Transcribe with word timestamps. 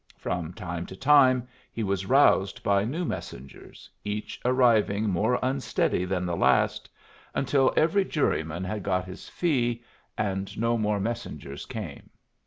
From 0.17 0.51
time 0.53 0.87
to 0.87 0.95
time 0.95 1.47
he 1.71 1.83
was 1.83 2.07
roused 2.07 2.63
by 2.63 2.83
new 2.85 3.05
messengers, 3.05 3.87
each 4.03 4.41
arriving 4.43 5.11
more 5.11 5.37
unsteady 5.43 6.05
than 6.05 6.25
the 6.25 6.35
last, 6.35 6.89
until 7.35 7.71
every 7.77 8.03
juryman 8.05 8.63
had 8.63 8.81
got 8.81 9.05
his 9.05 9.29
fee 9.29 9.83
and 10.17 10.57
no 10.57 10.75
more 10.75 10.99
messengers 10.99 11.67
came. 11.67 12.09